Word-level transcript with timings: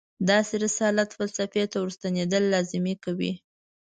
داسې 0.29 0.53
رسالت 0.65 1.09
فلسفې 1.17 1.63
ته 1.71 1.77
ورستنېدل 1.79 2.43
لازمي 2.53 2.95
کوي. 3.03 3.31